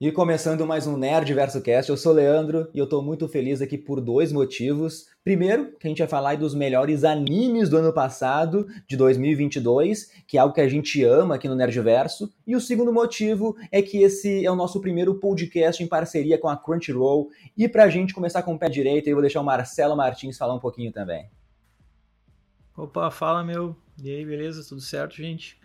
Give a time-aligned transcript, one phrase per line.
[0.00, 3.60] E começando mais um Nerd Verso Cast, eu sou Leandro e eu tô muito feliz
[3.60, 5.06] aqui por dois motivos.
[5.24, 10.38] Primeiro, que a gente vai falar dos melhores animes do ano passado, de 2022, que
[10.38, 12.32] é algo que a gente ama aqui no Nerdverso.
[12.46, 16.48] E o segundo motivo é que esse é o nosso primeiro podcast em parceria com
[16.48, 17.28] a Crunchyroll.
[17.56, 20.54] E pra gente começar com o pé direito, eu vou deixar o Marcelo Martins falar
[20.54, 21.28] um pouquinho também.
[22.76, 23.74] Opa, fala meu.
[24.00, 24.62] E aí, beleza?
[24.64, 25.57] Tudo certo, gente?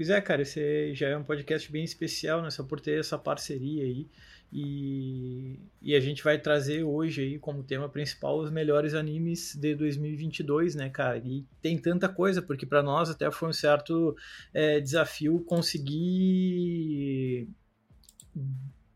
[0.00, 2.48] Pois é, cara, esse já é um podcast bem especial, né?
[2.48, 4.08] Só por ter essa parceria aí.
[4.50, 9.74] E, e a gente vai trazer hoje aí como tema principal os melhores animes de
[9.74, 11.18] 2022, né, cara?
[11.18, 14.16] E tem tanta coisa, porque para nós até foi um certo
[14.54, 17.50] é, desafio conseguir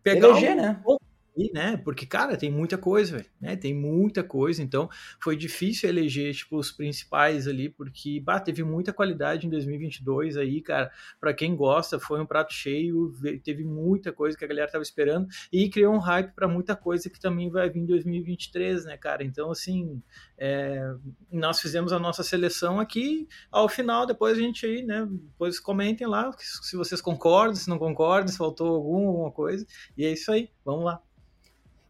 [0.02, 0.82] pegar Eleger, um, né?
[1.52, 1.76] Né?
[1.76, 3.56] Porque, cara, tem muita coisa, né?
[3.56, 4.88] Tem muita coisa, então
[5.20, 10.60] foi difícil eleger, tipo, os principais ali, porque, bah, teve muita qualidade em 2022 aí,
[10.60, 10.90] cara.
[11.20, 15.26] Para quem gosta, foi um prato cheio, teve muita coisa que a galera tava esperando
[15.52, 19.24] e criou um hype para muita coisa que também vai vir em 2023, né, cara?
[19.24, 20.00] Então, assim,
[20.38, 20.94] é,
[21.30, 25.06] nós fizemos a nossa seleção aqui, ao final, depois a gente aí, né?
[25.10, 29.66] Depois comentem lá se vocês concordam, se não concordam, se faltou algum, alguma coisa,
[29.96, 31.02] e é isso aí, vamos lá.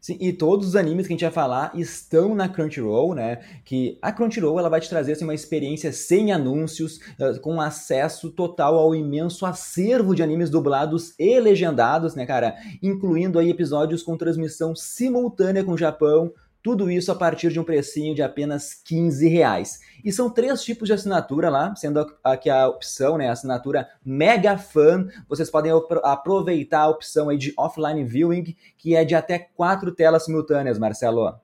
[0.05, 3.39] Sim, e todos os animes que a gente vai falar estão na Crunchyroll, né?
[3.65, 8.29] Que a Crunchyroll ela vai te trazer assim, uma experiência sem anúncios, uh, com acesso
[8.29, 12.55] total ao imenso acervo de animes dublados e legendados, né, cara?
[12.83, 16.31] Incluindo aí episódios com transmissão simultânea com o Japão,
[16.65, 19.81] tudo isso a partir de um precinho de apenas 15 reais.
[20.03, 24.57] E são três tipos de assinatura lá, sendo aqui a opção, né, a assinatura Mega
[24.57, 25.07] Fan.
[25.29, 25.71] Vocês podem
[26.03, 31.39] aproveitar a opção aí de offline viewing, que é de até quatro telas simultâneas, Marcelo.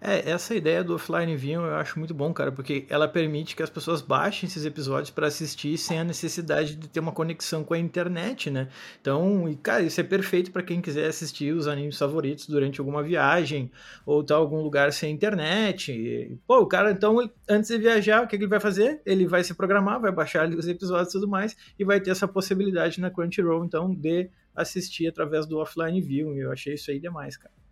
[0.00, 3.62] É, essa ideia do offline view eu acho muito bom, cara, porque ela permite que
[3.62, 7.74] as pessoas baixem esses episódios para assistir sem a necessidade de ter uma conexão com
[7.74, 8.68] a internet, né?
[9.00, 13.02] Então, e, cara, isso é perfeito para quem quiser assistir os animes favoritos durante alguma
[13.02, 13.70] viagem
[14.04, 15.92] ou tá algum lugar sem internet.
[15.92, 19.00] E, pô, o cara, então, antes de viajar, o que, que ele vai fazer?
[19.06, 22.28] Ele vai se programar, vai baixar os episódios e tudo mais e vai ter essa
[22.28, 26.36] possibilidade na Crunchyroll, então, de assistir através do offline view.
[26.36, 27.65] Eu achei isso aí demais, cara.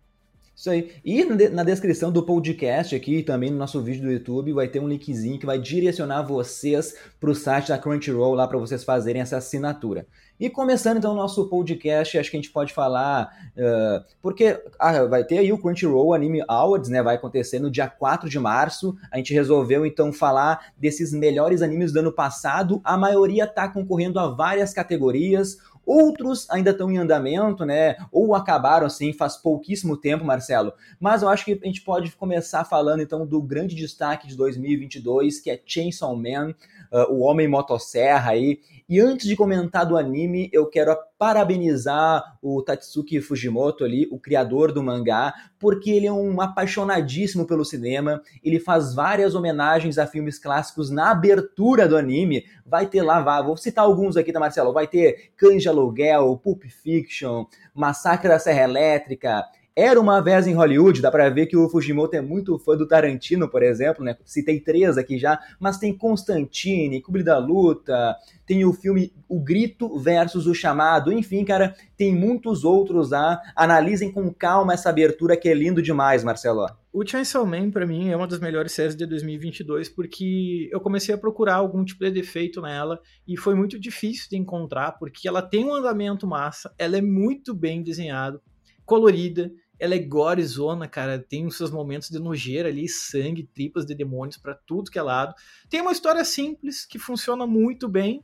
[0.55, 0.93] Isso aí.
[1.03, 4.87] E na descrição do podcast aqui, também no nosso vídeo do YouTube, vai ter um
[4.87, 9.37] linkzinho que vai direcionar vocês para o site da Crunchyroll lá para vocês fazerem essa
[9.37, 10.07] assinatura.
[10.37, 15.05] E começando então o nosso podcast, acho que a gente pode falar, uh, porque ah,
[15.05, 17.01] vai ter aí o Crunchyroll Anime Awards, né?
[17.01, 18.97] Vai acontecer no dia 4 de março.
[19.11, 22.81] A gente resolveu então falar desses melhores animes do ano passado.
[22.83, 25.57] A maioria tá concorrendo a várias categorias.
[25.85, 27.95] Outros ainda estão em andamento, né?
[28.11, 30.73] Ou acabaram assim faz pouquíssimo tempo, Marcelo.
[30.99, 35.39] Mas eu acho que a gente pode começar falando então do grande destaque de 2022,
[35.39, 36.55] que é Chainsaw Man,
[36.91, 38.59] uh, o Homem Motosserra aí.
[38.87, 44.71] E antes de comentar do anime, eu quero parabenizar o Tatsuki Fujimoto ali, o criador
[44.71, 48.21] do mangá, porque ele é um apaixonadíssimo pelo cinema.
[48.43, 52.45] Ele faz várias homenagens a filmes clássicos na abertura do anime.
[52.65, 54.71] Vai ter lá, vou citar alguns aqui, tá, Marcelo?
[54.71, 59.43] Vai ter Canja Aluguel, Pulp Fiction, Massacre da Serra Elétrica,
[59.75, 62.87] era uma vez em Hollywood, dá pra ver que o Fujimoto é muito fã do
[62.87, 64.15] Tarantino, por exemplo, né?
[64.23, 68.15] Citei três aqui já, mas tem Constantine, Clube da Luta,
[68.45, 73.41] tem o filme O Grito versus o Chamado, enfim, cara, tem muitos outros lá.
[73.53, 76.67] Analisem com calma essa abertura que é lindo demais, Marcelo.
[76.93, 81.13] O Chainsaw Man, pra mim, é uma das melhores séries de 2022 porque eu comecei
[81.13, 85.41] a procurar algum tipo de defeito nela e foi muito difícil de encontrar porque ela
[85.41, 88.39] tem um andamento massa, ela é muito bem desenhada,
[88.85, 91.19] colorida, ela é gorezona, cara.
[91.19, 95.01] Tem os seus momentos de nojeira ali, sangue, tripas de demônios para tudo que é
[95.01, 95.33] lado.
[95.69, 98.23] Tem uma história simples que funciona muito bem,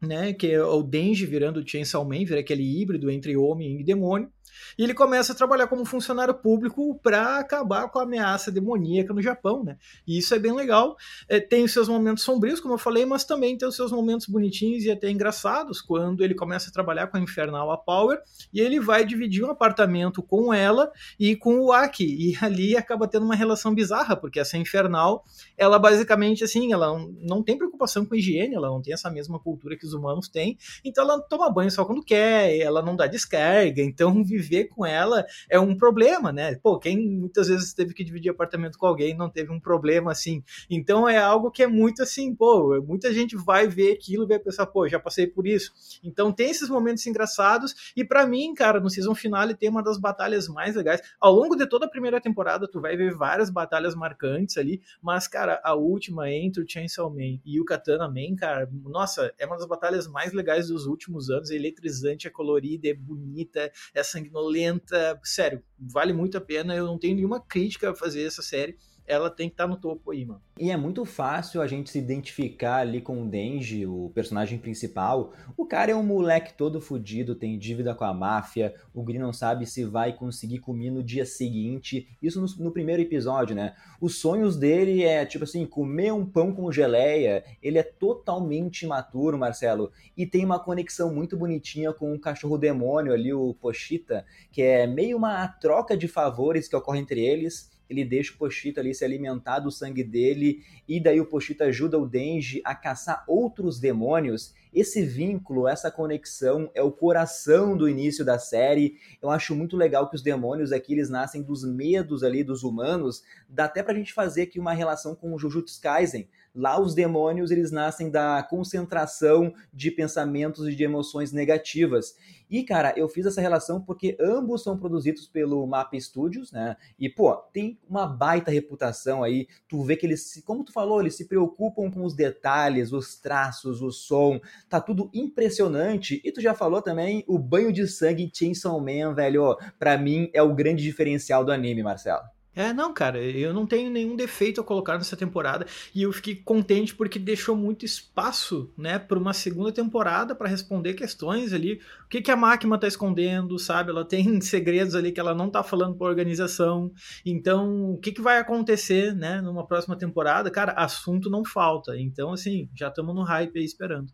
[0.00, 0.32] né?
[0.32, 4.32] Que é o Denji virando o Chainsaw Man, vira aquele híbrido entre homem e demônio.
[4.78, 9.22] E ele começa a trabalhar como funcionário público para acabar com a ameaça demoníaca no
[9.22, 9.76] Japão, né?
[10.06, 10.96] E isso é bem legal.
[11.28, 14.26] É, tem os seus momentos sombrios, como eu falei, mas também tem os seus momentos
[14.26, 18.20] bonitinhos e até engraçados, quando ele começa a trabalhar com a Infernal a Power
[18.52, 22.04] e ele vai dividir um apartamento com ela e com o Aki.
[22.04, 25.24] E ali acaba tendo uma relação bizarra, porque essa Infernal,
[25.56, 29.76] ela basicamente, assim, ela não tem preocupação com higiene, ela não tem essa mesma cultura
[29.76, 33.82] que os humanos têm, então ela toma banho só quando quer, ela não dá descarga,
[33.82, 36.56] então viver com ela é um problema, né?
[36.56, 40.42] Pô, quem muitas vezes teve que dividir apartamento com alguém não teve um problema assim.
[40.68, 44.38] Então é algo que é muito assim, pô, muita gente vai ver aquilo e vai
[44.38, 45.72] pensar, pô, já passei por isso.
[46.02, 49.98] Então tem esses momentos engraçados e para mim, cara, no season finale tem uma das
[49.98, 51.00] batalhas mais legais.
[51.20, 55.28] Ao longo de toda a primeira temporada tu vai ver várias batalhas marcantes ali, mas
[55.28, 59.56] cara, a última entre o Chainsaw Man e o Katana Man, cara, nossa, é uma
[59.56, 65.20] das batalhas mais legais dos últimos anos, é eletrizante, é colorida, é bonita, é sanguinolenta,
[65.24, 68.76] sério, vale muito a pena, eu não tenho nenhuma crítica a fazer essa série
[69.10, 70.40] ela tem que estar tá no topo aí, mano.
[70.56, 75.32] E é muito fácil a gente se identificar ali com o Denji, o personagem principal.
[75.56, 79.32] O cara é um moleque todo fudido, tem dívida com a máfia, o Green não
[79.32, 82.08] sabe se vai conseguir comer no dia seguinte.
[82.22, 83.74] Isso no, no primeiro episódio, né?
[84.00, 87.42] Os sonhos dele é, tipo assim, comer um pão com geleia.
[87.60, 89.90] Ele é totalmente imaturo, Marcelo.
[90.16, 94.86] E tem uma conexão muito bonitinha com o cachorro demônio ali, o Pochita, que é
[94.86, 99.04] meio uma troca de favores que ocorre entre eles ele deixa o Pochita ali se
[99.04, 104.54] alimentar do sangue dele, e daí o Pochita ajuda o Denji a caçar outros demônios.
[104.72, 108.96] Esse vínculo, essa conexão é o coração do início da série.
[109.20, 113.24] Eu acho muito legal que os demônios aqui eles nascem dos medos ali dos humanos.
[113.48, 116.28] Dá até pra gente fazer aqui uma relação com o Jujutsu Kaisen.
[116.54, 122.14] Lá os demônios eles nascem da concentração de pensamentos e de emoções negativas.
[122.50, 126.76] E, cara, eu fiz essa relação porque ambos são produzidos pelo Map Studios, né?
[126.98, 129.46] E, pô, tem uma baita reputação aí.
[129.68, 133.80] Tu vê que eles, como tu falou, eles se preocupam com os detalhes, os traços,
[133.80, 134.40] o som.
[134.68, 136.20] Tá tudo impressionante.
[136.24, 139.56] E tu já falou também o banho de sangue Chainsaw Man, velho.
[139.78, 142.24] Pra mim é o grande diferencial do anime, Marcelo.
[142.60, 146.34] É, não, cara, eu não tenho nenhum defeito a colocar nessa temporada e eu fiquei
[146.34, 151.80] contente porque deixou muito espaço, né, para uma segunda temporada para responder questões ali.
[152.04, 153.88] O que, que a máquina tá escondendo, sabe?
[153.90, 156.92] Ela tem segredos ali que ela não tá falando para organização.
[157.24, 160.50] Então, o que, que vai acontecer, né, numa próxima temporada?
[160.50, 161.98] Cara, assunto não falta.
[161.98, 164.12] Então, assim, já estamos no hype aí esperando.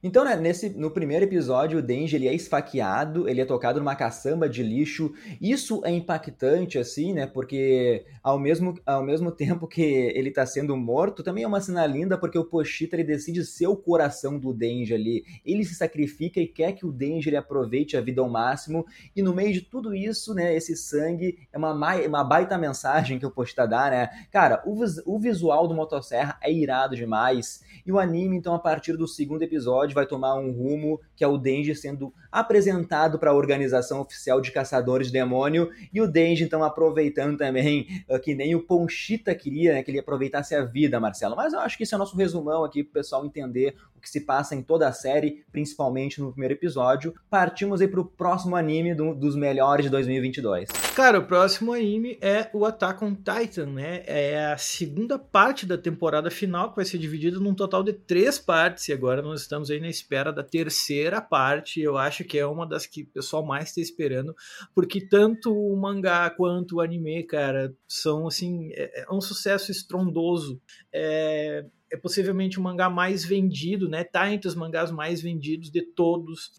[0.00, 3.96] Então, né, nesse, no primeiro episódio, o Denji ele é esfaqueado, ele é tocado numa
[3.96, 5.12] caçamba de lixo.
[5.40, 7.26] Isso é impactante, assim, né?
[7.26, 11.84] Porque ao mesmo, ao mesmo tempo que ele tá sendo morto, também é uma cena
[11.84, 15.24] linda, porque o Pochita ele decide ser o coração do Denji ali.
[15.44, 18.86] Ele se sacrifica e quer que o Denji ele aproveite a vida ao máximo.
[19.16, 23.26] E no meio de tudo isso, né, esse sangue é uma, uma baita mensagem que
[23.26, 24.10] o Pochita dá, né?
[24.30, 27.64] Cara, o, o visual do Motosserra é irado demais.
[27.84, 31.24] E o anime, então, a partir do segundo episódio, episódio vai tomar um rumo que
[31.24, 36.06] é o Denji sendo apresentado para a organização oficial de caçadores de demônio e o
[36.06, 40.64] Denji então aproveitando também uh, que nem o Ponchita queria, né, que ele aproveitasse a
[40.64, 41.34] vida, Marcelo.
[41.34, 44.08] Mas eu acho que isso é nosso resumão aqui para o pessoal entender o que
[44.08, 47.14] se passa em toda a série, principalmente no primeiro episódio.
[47.28, 50.68] Partimos aí para o próximo anime do, dos melhores de 2022.
[50.94, 54.02] Cara, o próximo anime é o Attack on Titan, né?
[54.06, 58.38] É a segunda parte da temporada final que vai ser dividida num total de três
[58.38, 61.80] partes e agora nós estamos aí na espera da terceira parte.
[61.80, 64.34] Eu acho que é uma das que o pessoal mais está esperando,
[64.74, 70.60] porque tanto o mangá quanto o anime, cara, são assim, é, é um sucesso estrondoso.
[70.92, 74.04] É, é possivelmente o mangá mais vendido, né?
[74.04, 76.52] Tá entre os mangás mais vendidos de todos.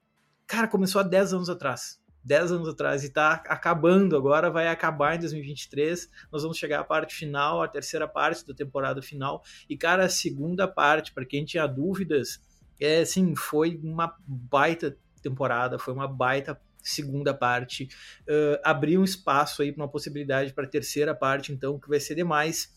[0.47, 1.99] Cara, começou há 10 anos atrás.
[2.23, 6.09] 10 anos atrás e tá acabando agora, vai acabar em 2023.
[6.31, 9.41] Nós vamos chegar à parte final, a terceira parte da temporada final.
[9.69, 12.39] E, cara, a segunda parte, para quem tinha dúvidas,
[12.79, 17.89] é assim, foi uma baita temporada, foi uma baita segunda parte.
[18.21, 22.15] Uh, abriu um espaço aí para uma possibilidade para terceira parte, então, que vai ser
[22.15, 22.69] demais.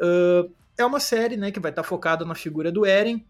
[0.00, 3.24] Uh, é uma série né, que vai estar tá focada na figura do Eren.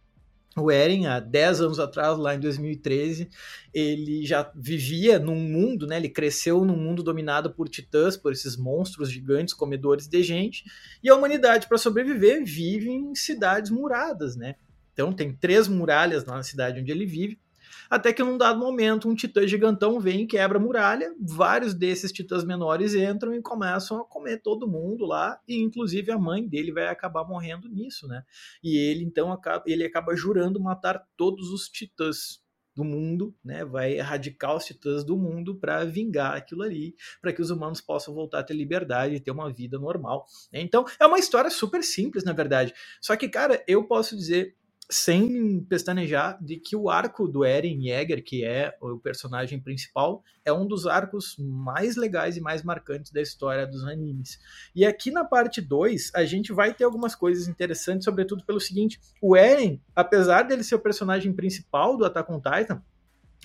[0.56, 3.28] O Eren, há 10 anos atrás, lá em 2013,
[3.72, 5.96] ele já vivia num mundo, né?
[5.96, 10.64] Ele cresceu num mundo dominado por titãs, por esses monstros gigantes comedores de gente,
[11.04, 14.56] e a humanidade, para sobreviver, vive em cidades muradas, né?
[15.00, 17.40] Então tem três muralhas na cidade onde ele vive,
[17.88, 22.12] até que num dado momento um titã gigantão vem e quebra a muralha, vários desses
[22.12, 26.70] titãs menores entram e começam a comer todo mundo lá, e inclusive a mãe dele
[26.70, 28.22] vai acabar morrendo nisso, né?
[28.62, 32.40] E ele então acaba, ele acaba jurando matar todos os titãs
[32.76, 33.64] do mundo, né?
[33.64, 38.14] Vai erradicar os titãs do mundo para vingar aquilo ali, para que os humanos possam
[38.14, 40.26] voltar a ter liberdade e ter uma vida normal.
[40.52, 40.60] Né?
[40.60, 42.72] Então, é uma história super simples, na verdade.
[43.00, 44.56] Só que, cara, eu posso dizer
[44.90, 50.52] sem pestanejar, de que o arco do Eren Yeager, que é o personagem principal, é
[50.52, 54.40] um dos arcos mais legais e mais marcantes da história dos animes.
[54.74, 59.00] E aqui na parte 2, a gente vai ter algumas coisas interessantes, sobretudo pelo seguinte:
[59.22, 62.82] o Eren, apesar dele ser o personagem principal do Attack on Titan,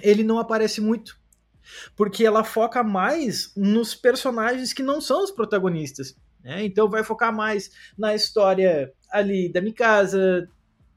[0.02, 1.18] ele não aparece muito.
[1.96, 6.16] porque ela foca mais nos personagens que não são os protagonistas.
[6.44, 6.64] Né?
[6.66, 10.48] Então vai focar mais na história ali da Mikasa,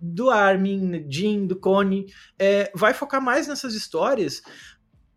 [0.00, 2.06] do Armin, Jin, do Connie,
[2.38, 4.42] é, vai focar mais nessas histórias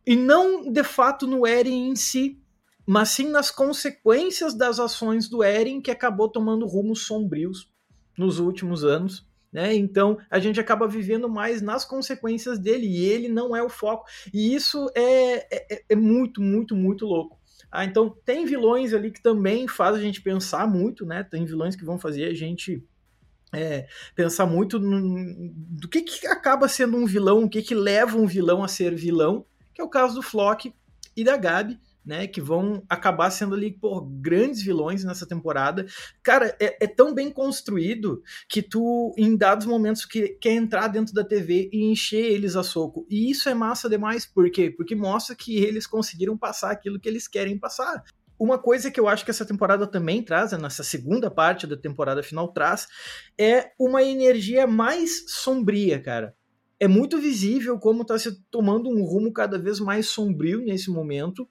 [0.05, 2.39] e não de fato no Eren em si,
[2.85, 7.71] mas sim nas consequências das ações do Eren que acabou tomando rumos sombrios
[8.17, 9.29] nos últimos anos.
[9.51, 9.75] Né?
[9.75, 14.05] Então a gente acaba vivendo mais nas consequências dele e ele não é o foco.
[14.33, 17.39] E isso é, é, é muito, muito, muito louco.
[17.71, 21.23] Ah, então tem vilões ali que também faz a gente pensar muito, né?
[21.23, 22.83] Tem vilões que vão fazer a gente
[23.53, 28.17] é, pensar muito no, do que, que acaba sendo um vilão, o que, que leva
[28.17, 30.73] um vilão a ser vilão, que é o caso do Flock
[31.15, 35.85] e da Gabi, né, que vão acabar sendo ali por grandes vilões nessa temporada.
[36.23, 41.13] Cara, é, é, tão bem construído que tu, em dados momentos, que, quer entrar dentro
[41.13, 43.05] da TV e encher eles a soco.
[43.09, 44.71] E isso é massa demais, por quê?
[44.71, 48.03] Porque mostra que eles conseguiram passar aquilo que eles querem passar.
[48.41, 52.23] Uma coisa que eu acho que essa temporada também traz, nessa segunda parte da temporada
[52.23, 52.87] final traz,
[53.37, 56.35] é uma energia mais sombria, cara.
[56.79, 61.47] É muito visível como está se tomando um rumo cada vez mais sombrio nesse momento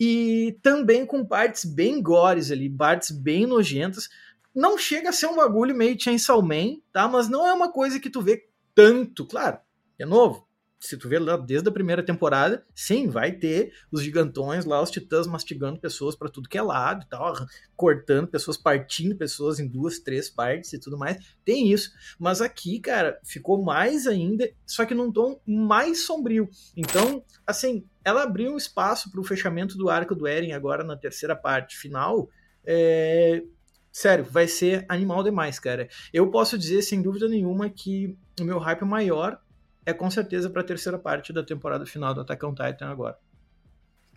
[0.00, 4.08] e também com partes bem gores ali, partes bem nojentas.
[4.52, 7.06] Não chega a ser um bagulho meio Chainsaw Man, tá?
[7.06, 9.58] Mas não é uma coisa que tu vê tanto, claro.
[9.96, 10.43] É novo,
[10.84, 14.90] se tu vê lá desde a primeira temporada, sim, vai ter os gigantões lá, os
[14.90, 17.34] titãs mastigando pessoas para tudo que é lado e tal,
[17.74, 21.16] cortando pessoas, partindo pessoas em duas, três partes e tudo mais.
[21.42, 21.90] Tem isso.
[22.18, 26.50] Mas aqui, cara, ficou mais ainda, só que num tom mais sombrio.
[26.76, 30.96] Então, assim, ela abriu um espaço para o fechamento do arco do Eren agora na
[30.96, 32.28] terceira parte final.
[32.62, 33.42] É...
[33.90, 35.88] Sério, vai ser animal demais, cara.
[36.12, 39.40] Eu posso dizer, sem dúvida nenhuma, que o meu hype maior
[39.86, 43.18] é com certeza para a terceira parte da temporada final do Attack on Titan agora.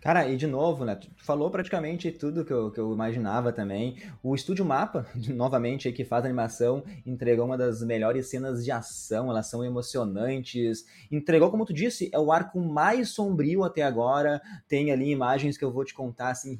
[0.00, 0.94] Cara, e de novo, né?
[0.94, 3.96] Tu falou praticamente tudo que eu, que eu imaginava também.
[4.22, 9.28] O Estúdio Mapa, novamente, aí, que faz animação, entregou uma das melhores cenas de ação,
[9.28, 10.84] elas são emocionantes.
[11.10, 14.40] Entregou, como tu disse, é o arco mais sombrio até agora.
[14.68, 16.56] Tem ali imagens que eu vou te contar, assim,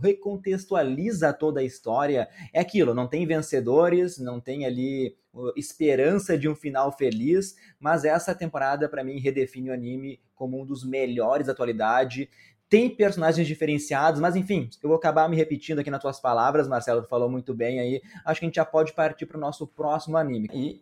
[0.00, 2.30] recontextualiza toda a história.
[2.50, 5.14] É aquilo, não tem vencedores, não tem ali
[5.56, 10.66] esperança de um final feliz, mas essa temporada para mim redefine o anime como um
[10.66, 12.28] dos melhores da atualidade.
[12.68, 17.02] Tem personagens diferenciados, mas enfim, eu vou acabar me repetindo aqui nas tuas palavras, Marcelo,
[17.04, 18.00] falou muito bem aí.
[18.24, 20.48] Acho que a gente já pode partir para o nosso próximo anime.
[20.52, 20.80] E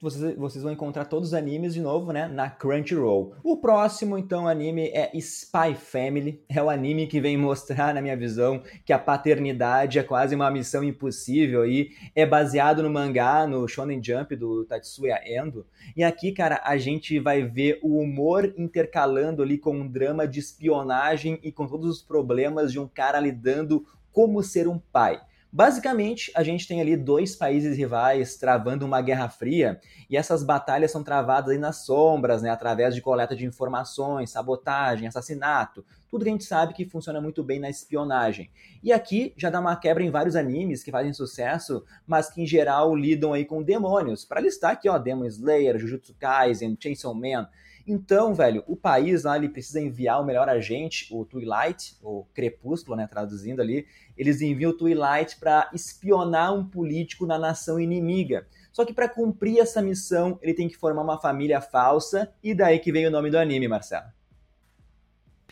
[0.00, 3.34] vocês, vocês vão encontrar todos os animes de novo, né, na Crunchyroll.
[3.42, 6.42] O próximo, então, anime é Spy Family.
[6.48, 10.50] É o anime que vem mostrar, na minha visão, que a paternidade é quase uma
[10.50, 15.66] missão impossível e é baseado no mangá, no Shonen Jump do Tatsuya Endo.
[15.96, 20.40] E aqui, cara, a gente vai ver o humor intercalando ali com um drama de
[20.40, 25.20] espionagem e com todos os problemas de um cara lidando como ser um pai.
[25.52, 30.90] Basicamente, a gente tem ali dois países rivais travando uma guerra fria, e essas batalhas
[30.90, 36.28] são travadas aí nas sombras, né, através de coleta de informações, sabotagem, assassinato, tudo que
[36.28, 38.50] a gente sabe que funciona muito bem na espionagem.
[38.82, 42.46] E aqui já dá uma quebra em vários animes que fazem sucesso, mas que em
[42.46, 44.24] geral lidam aí com demônios.
[44.24, 47.48] Para listar aqui, ó, Demon Slayer, Jujutsu Kaisen, Chainsaw Man,
[47.86, 52.96] então, velho, o país lá ele precisa enviar o melhor agente, o Twilight, o Crepúsculo,
[52.96, 58.46] né, traduzindo ali, eles enviam o Twilight para espionar um político na nação inimiga.
[58.72, 62.78] Só que para cumprir essa missão, ele tem que formar uma família falsa, e daí
[62.78, 64.06] que vem o nome do anime, Marcelo.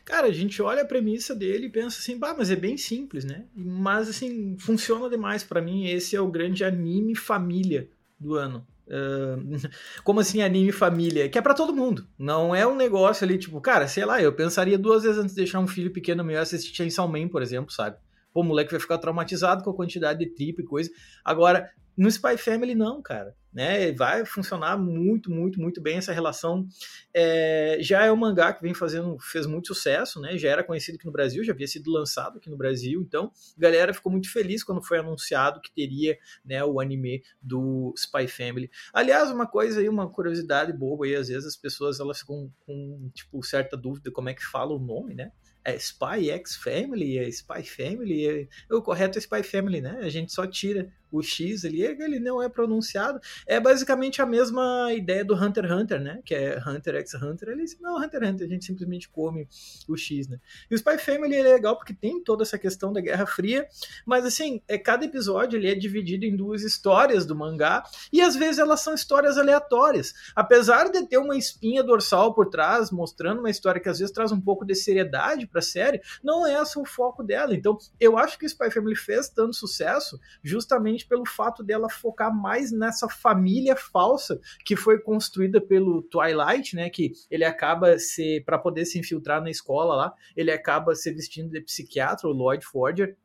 [0.05, 3.25] Cara, a gente olha a premissa dele e pensa assim, bah, mas é bem simples,
[3.25, 3.47] né?
[3.55, 5.87] Mas assim, funciona demais para mim.
[5.87, 7.89] Esse é o grande anime família
[8.21, 8.67] do ano.
[8.87, 9.69] Uh,
[10.05, 11.29] como assim anime família?
[11.29, 12.07] Que é para todo mundo.
[12.19, 15.41] Não é um negócio ali, tipo, cara, sei lá, eu pensaria duas vezes antes de
[15.41, 17.97] deixar um filho pequeno meu assistir Chainsaw Man, por exemplo, sabe?
[18.33, 20.91] Pô, o moleque vai ficar traumatizado com a quantidade de trip e coisa.
[21.25, 23.35] Agora, no Spy Family, não, cara.
[23.53, 23.93] Né?
[23.93, 26.67] Vai funcionar muito, muito, muito bem essa relação.
[27.15, 30.37] É, já é um mangá que vem fazendo, fez muito sucesso, né?
[30.37, 33.01] Já era conhecido aqui no Brasil, já havia sido lançado aqui no Brasil.
[33.01, 37.95] Então, a galera ficou muito feliz quando foi anunciado que teria né, o anime do
[37.97, 38.69] Spy Family.
[38.93, 43.09] Aliás, uma coisa aí, uma curiosidade boba aí, às vezes as pessoas elas ficam com
[43.15, 45.31] tipo certa dúvida como é que fala o nome, né?
[45.65, 48.75] é Spy X Family, é Spy Family, é...
[48.75, 49.99] o correto é Spy Family, né?
[50.03, 53.21] A gente só tira o X ali, ele não é pronunciado.
[53.47, 56.21] É basicamente a mesma ideia do Hunter x Hunter, né?
[56.25, 57.49] Que é Hunter x Hunter.
[57.51, 59.49] Ele diz, não, Hunter x Hunter, a gente simplesmente come
[59.89, 60.41] o X, né?
[60.71, 63.69] E o Spy Family é legal porque tem toda essa questão da Guerra Fria,
[64.05, 68.35] mas assim, é, cada episódio ele é dividido em duas histórias do mangá, e às
[68.35, 70.15] vezes elas são histórias aleatórias.
[70.35, 74.33] Apesar de ter uma espinha dorsal por trás, mostrando uma história que às vezes traz
[74.33, 77.55] um pouco de seriedade para a série, não é esse o foco dela.
[77.55, 82.35] Então, eu acho que o Spy Family fez tanto sucesso justamente pelo fato dela focar
[82.35, 88.59] mais nessa família falsa que foi construída pelo Twilight, né, que ele acaba se para
[88.59, 93.17] poder se infiltrar na escola lá, ele acaba se vestindo de psiquiatra, o Lloyd Forger,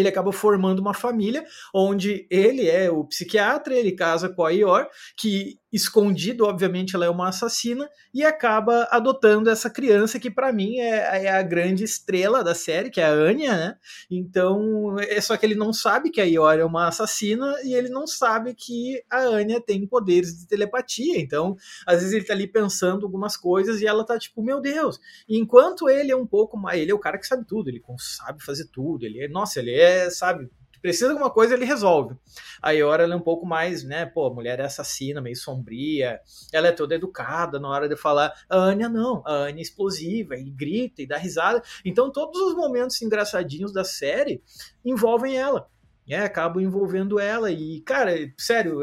[0.00, 4.86] ele acaba formando uma família onde ele é o psiquiatra, ele casa com a Ior,
[5.16, 10.78] que escondido, obviamente, ela é uma assassina, e acaba adotando essa criança que, para mim,
[10.78, 13.76] é, é, a grande estrela da série, que é a Anya, né?
[14.08, 17.88] Então, é só que ele não sabe que a Ior é uma assassina e ele
[17.88, 21.18] não sabe que a Anya tem poderes de telepatia.
[21.18, 25.00] Então, às vezes ele tá ali pensando algumas coisas e ela tá tipo, meu Deus.
[25.28, 27.82] E enquanto ele é um pouco mais, ele é o cara que sabe tudo, ele
[27.98, 30.50] sabe fazer tudo, ele é, nossa, ele é, sabe,
[30.84, 32.14] precisa de alguma coisa, ele resolve.
[32.60, 34.04] A Iora é um pouco mais, né?
[34.04, 36.20] Pô, a mulher é assassina, meio sombria,
[36.52, 38.34] ela é toda educada na hora de falar.
[38.50, 41.62] A Anya não, a Anya é explosiva e grita e dá risada.
[41.86, 44.42] Então, todos os momentos engraçadinhos da série
[44.84, 45.68] envolvem ela.
[46.06, 47.50] É, acabam envolvendo ela.
[47.50, 48.80] E, cara, sério,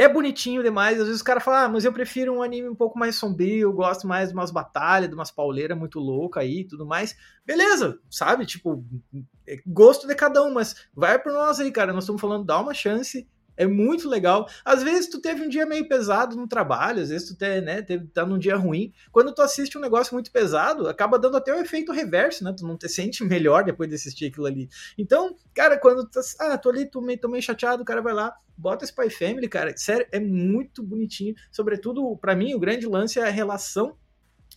[0.00, 0.98] é bonitinho demais.
[0.98, 3.70] Às vezes o cara fala, ah, mas eu prefiro um anime um pouco mais sombrio,
[3.70, 7.14] gosto mais de umas batalhas, de umas pauleiras muito loucas aí e tudo mais.
[7.44, 8.46] Beleza, sabe?
[8.46, 9.20] Tipo, é
[9.66, 11.92] gosto de cada um, mas vai por nós aí, cara.
[11.92, 13.26] Nós estamos falando, dá uma chance
[13.60, 14.48] é muito legal.
[14.64, 17.82] Às vezes tu teve um dia meio pesado no trabalho, às vezes tu te, né,
[17.82, 18.90] teve, tá num dia ruim.
[19.12, 22.54] Quando tu assiste um negócio muito pesado, acaba dando até o um efeito reverso, né?
[22.56, 24.66] Tu não te sente melhor depois de assistir aquilo ali.
[24.96, 28.14] Então, cara, quando tu ah, tô ali, tô meio, tô meio chateado, o cara vai
[28.14, 29.76] lá, bota Spy Family, cara.
[29.76, 31.34] Sério, é muito bonitinho.
[31.52, 33.94] Sobretudo, para mim, o grande lance é a relação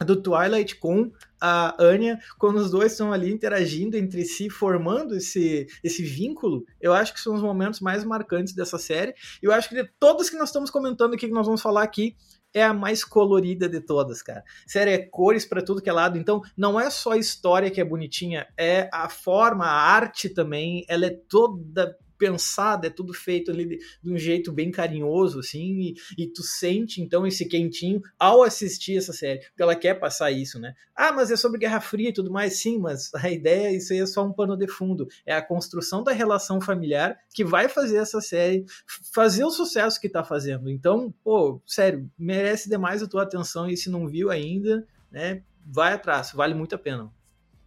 [0.04, 5.68] do Twilight com a Anya, quando os dois estão ali interagindo entre si, formando esse,
[5.84, 9.14] esse vínculo, eu acho que são os momentos mais marcantes dessa série.
[9.42, 12.16] Eu acho que de todas que nós estamos comentando aqui, que nós vamos falar aqui,
[12.54, 14.44] é a mais colorida de todas, cara.
[14.68, 16.18] Série é cores para tudo que é lado.
[16.18, 20.86] Então, não é só a história que é bonitinha, é a forma, a arte também,
[20.88, 25.80] ela é toda pensado, é tudo feito ali de, de um jeito bem carinhoso, assim,
[25.80, 30.32] e, e, tu sente então esse quentinho ao assistir essa série, porque ela quer passar
[30.32, 30.74] isso, né?
[30.96, 34.00] Ah, mas é sobre Guerra Fria e tudo mais, sim, mas a ideia, isso aí
[34.00, 37.98] é só um pano de fundo, é a construção da relação familiar que vai fazer
[37.98, 38.66] essa série
[39.14, 40.70] fazer o sucesso que tá fazendo.
[40.70, 45.94] Então, pô, sério, merece demais a tua atenção e se não viu ainda, né, vai
[45.94, 47.12] atrás, vale muito a pena.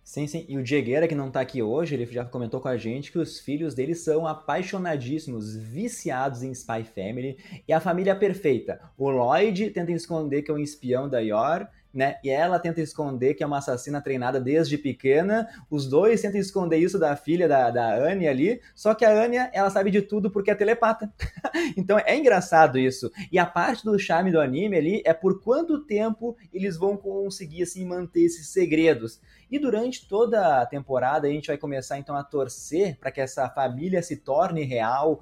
[0.07, 0.47] Sim, sim.
[0.49, 3.19] E o Diegueira, que não tá aqui hoje, ele já comentou com a gente que
[3.19, 7.37] os filhos dele são apaixonadíssimos, viciados em Spy Family.
[7.67, 8.81] E a família perfeita.
[8.97, 12.19] O Lloyd tenta esconder que é um espião da Yor, né?
[12.23, 15.49] E ela tenta esconder que é uma assassina treinada desde pequena.
[15.71, 18.61] Os dois tentam esconder isso da filha da, da Anne ali.
[18.75, 21.11] Só que a Anya, ela sabe de tudo porque é telepata.
[21.75, 23.11] então é engraçado isso.
[23.33, 27.63] E a parte do charme do anime ali é por quanto tempo eles vão conseguir
[27.63, 29.19] assim manter esses segredos.
[29.51, 33.49] E durante toda a temporada a gente vai começar então a torcer para que essa
[33.49, 35.21] família se torne real,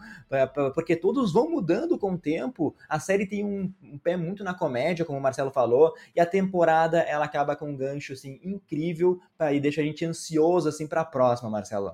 [0.74, 2.74] porque todos vão mudando com o tempo.
[2.88, 6.26] A série tem um, um pé muito na comédia, como o Marcelo falou, e a
[6.26, 9.20] temporada ela acaba com um gancho assim incrível
[9.53, 11.92] e deixa a gente ansioso assim para a próxima, Marcelo.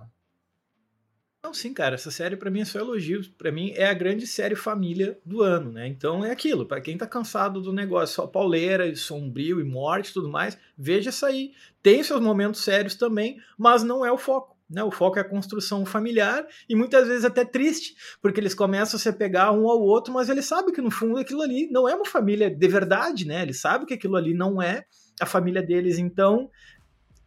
[1.43, 3.27] Não, sim, cara, essa série para mim é só elogios.
[3.27, 5.87] Para mim é a grande série família do ano, né?
[5.89, 10.11] Então é aquilo, para quem tá cansado do negócio só pauleira e sombrio e morte
[10.11, 11.55] e tudo mais, veja essa aí.
[11.83, 14.60] Tem seus momentos sérios também, mas não é o foco.
[14.71, 18.97] Né, o foco é a construção familiar e muitas vezes até triste, porque eles começam
[18.97, 21.89] a se pegar um ao outro, mas eles sabem que no fundo aquilo ali não
[21.89, 23.43] é uma família de verdade, né?
[23.43, 24.85] Eles sabem que aquilo ali não é
[25.21, 26.49] a família deles, então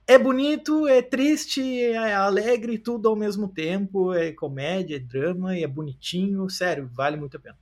[0.05, 4.13] é bonito, é triste, é alegre, tudo ao mesmo tempo.
[4.13, 6.49] É comédia, é drama é bonitinho.
[6.49, 7.57] Sério, vale muito a pena.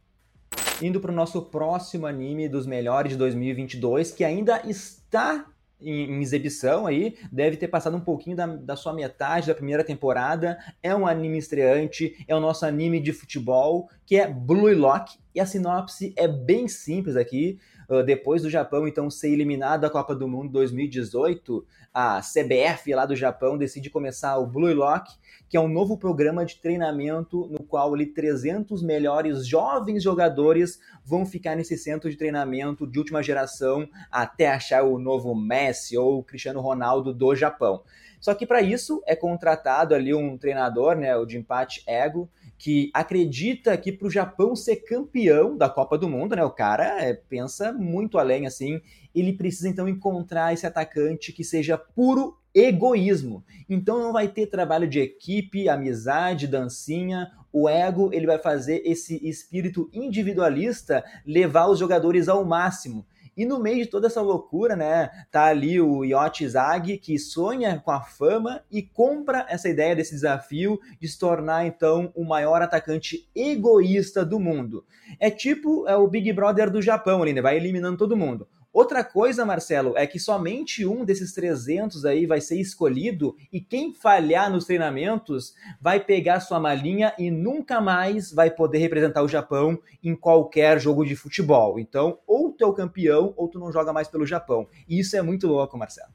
[0.82, 5.51] Indo para o nosso próximo anime dos melhores de 2022, que ainda está
[5.82, 9.84] em, em, exibição aí, deve ter passado um pouquinho da, da sua metade da primeira
[9.84, 10.58] temporada.
[10.82, 15.18] É um anime estreante, é o nosso anime de futebol, que é Blue Lock.
[15.34, 17.58] E a sinopse é bem simples aqui.
[17.92, 23.06] Uh, depois do Japão, então, ser eliminado da Copa do Mundo 2018, a CBF lá
[23.06, 25.12] do Japão decide começar o Blue Lock,
[25.50, 31.26] que é um novo programa de treinamento no qual ali 300 melhores jovens jogadores vão
[31.26, 36.62] ficar nesse centro de treinamento de última geração até achar o novo Messi ou Cristiano
[36.62, 37.84] Ronaldo do Japão.
[38.22, 42.30] Só que para isso é contratado ali um treinador, né, o de empate Ego,
[42.62, 46.44] que acredita que para o Japão ser campeão da Copa do Mundo, né?
[46.44, 48.80] O cara é, pensa muito além assim.
[49.16, 53.44] Ele precisa então encontrar esse atacante que seja puro egoísmo.
[53.68, 57.32] Então não vai ter trabalho de equipe, amizade, dancinha.
[57.52, 63.08] O ego ele vai fazer esse espírito individualista levar os jogadores ao máximo.
[63.36, 67.82] E no meio de toda essa loucura, né, tá ali o Yacht Zag, que sonha
[67.84, 72.62] com a fama e compra essa ideia desse desafio de se tornar, então, o maior
[72.62, 74.86] atacante egoísta do mundo.
[75.20, 78.48] É tipo é o Big Brother do Japão ali, né, vai eliminando todo mundo.
[78.74, 83.94] Outra coisa, Marcelo, é que somente um desses 300 aí vai ser escolhido e quem
[83.94, 89.78] falhar nos treinamentos vai pegar sua malinha e nunca mais vai poder representar o Japão
[90.02, 91.78] em qualquer jogo de futebol.
[91.78, 94.66] Então, ou tu é o campeão ou tu não joga mais pelo Japão.
[94.88, 96.14] E isso é muito louco, Marcelo.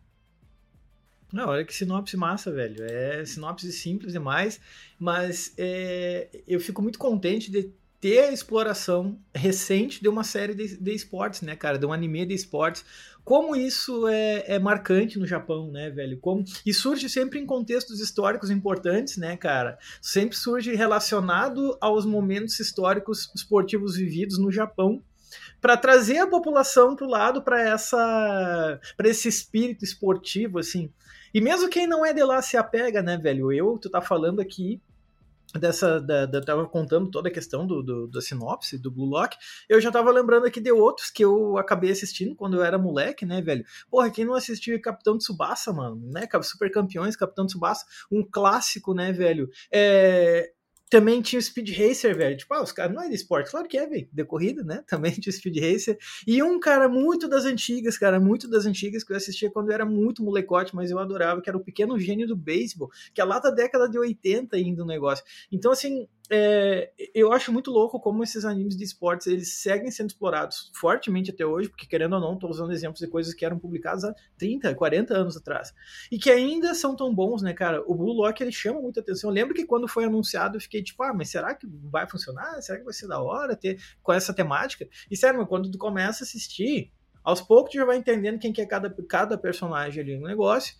[1.30, 2.82] Não, olha que sinopse massa, velho.
[2.84, 4.58] É sinopse simples demais,
[4.98, 10.76] mas é, eu fico muito contente de ter a exploração recente de uma série de,
[10.76, 11.78] de esportes, né, cara?
[11.78, 12.84] De um anime de esportes.
[13.24, 16.18] Como isso é, é, marcante no Japão, né, velho?
[16.18, 16.44] Como...
[16.64, 19.78] E surge sempre em contextos históricos importantes, né, cara?
[20.00, 25.02] Sempre surge relacionado aos momentos históricos esportivos vividos no Japão
[25.60, 30.92] para trazer a população pro lado para essa para esse espírito esportivo assim.
[31.34, 33.52] E mesmo quem não é de lá se apega, né, velho?
[33.52, 34.80] Eu, tu tá falando aqui,
[35.58, 39.36] dessa da, da, tava contando toda a questão do, do, da sinopse do Blue Lock,
[39.68, 43.24] eu já tava lembrando aqui de outros que eu acabei assistindo quando eu era moleque,
[43.24, 43.64] né, velho?
[43.90, 46.26] Porra, quem não assistiu Capitão Tsubasa, mano, né?
[46.42, 49.48] Super Campeões, Capitão Tsubasa, um clássico, né, velho?
[49.72, 50.52] É,
[50.88, 52.36] também tinha o Speed Racer, velho.
[52.36, 53.50] Tipo, ah, os caras não é de esporte.
[53.50, 54.08] Claro que é, velho.
[54.12, 54.84] De corrida, né?
[54.88, 55.98] Também tinha o Speed Racer.
[56.26, 59.74] E um cara muito das antigas, cara, muito das antigas, que eu assistia quando eu
[59.74, 63.24] era muito molecote, mas eu adorava, que era o Pequeno Gênio do Beisebol, que é
[63.24, 65.24] lá da década de 80 ainda o negócio.
[65.50, 70.08] Então, assim, é, eu acho muito louco como esses animes de esportes eles seguem sendo
[70.08, 73.58] explorados fortemente até hoje, porque querendo ou não, estou usando exemplos de coisas que eram
[73.58, 75.72] publicadas há 30, 40 anos atrás
[76.10, 77.82] e que ainda são tão bons, né, cara?
[77.86, 79.30] O Blue Lock ele chama muita atenção.
[79.30, 82.60] Eu lembro que quando foi anunciado eu fiquei tipo, ah, mas será que vai funcionar?
[82.60, 84.88] Será que vai ser da hora ter com essa temática?
[85.08, 88.60] E sério, quando tu começa a assistir, aos poucos tu já vai entendendo quem que
[88.60, 90.74] é cada, cada personagem ali no negócio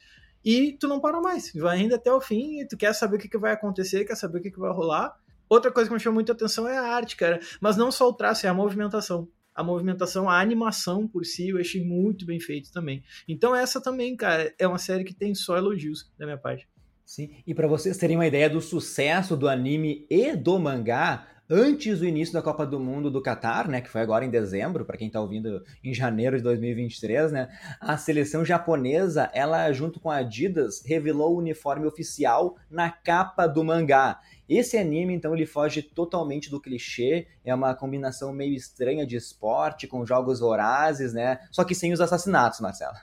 [0.45, 3.19] e tu não para mais, vai ainda até o fim e tu quer saber o
[3.19, 5.17] que, que vai acontecer, quer saber o que, que vai rolar
[5.49, 7.41] Outra coisa que me chamou muita atenção é a arte, cara.
[7.61, 9.29] Mas não só o traço, é a movimentação.
[9.55, 13.03] A movimentação, a animação por si, eu achei muito bem feito também.
[13.27, 16.69] Então, essa também, cara, é uma série que tem só elogios da minha parte.
[17.07, 22.01] Sim, e para vocês terem uma ideia do sucesso do anime e do mangá, antes
[22.01, 24.97] do início da Copa do Mundo do Catar, né, que foi agora em dezembro, para
[24.97, 27.49] quem está ouvindo em janeiro de 2023, né,
[27.81, 33.63] a seleção japonesa, ela junto com a Adidas, revelou o uniforme oficial na capa do
[33.63, 34.19] mangá.
[34.49, 39.87] Esse anime, então, ele foge totalmente do clichê, é uma combinação meio estranha de esporte
[39.87, 41.41] com jogos vorazes, né?
[41.51, 42.97] Só que sem os assassinatos, Marcelo.